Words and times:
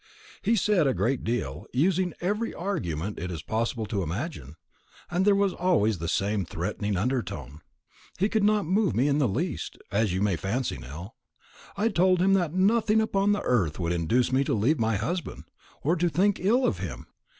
He 0.41 0.55
said 0.55 0.87
a 0.87 0.95
great 0.95 1.23
deal, 1.23 1.67
using 1.73 2.15
every 2.21 2.55
argument 2.55 3.19
it 3.19 3.29
is 3.29 3.43
possible 3.43 3.85
to 3.85 4.01
imagine; 4.01 4.55
and 5.11 5.25
there 5.25 5.35
was 5.35 5.53
always 5.53 5.99
the 5.99 6.07
same 6.07 6.43
threatening 6.43 6.97
under 6.97 7.21
tone. 7.21 7.61
He 8.17 8.27
could 8.27 8.43
not 8.43 8.65
move 8.65 8.95
me 8.95 9.07
in 9.07 9.19
the 9.19 9.27
least, 9.27 9.77
as 9.91 10.11
you 10.11 10.23
may 10.23 10.37
fancy, 10.37 10.79
Nell. 10.79 11.15
I 11.77 11.89
told 11.89 12.19
him 12.19 12.33
that 12.33 12.51
nothing 12.51 12.99
upon 12.99 13.35
earth 13.37 13.77
would 13.77 13.91
induce 13.93 14.31
me 14.31 14.43
to 14.45 14.55
leave 14.55 14.79
my 14.79 14.95
husband, 14.95 15.43
or 15.83 15.95
to 15.97 16.09
think 16.09 16.39
ill 16.39 16.65
of 16.65 16.79
him. 16.79 17.05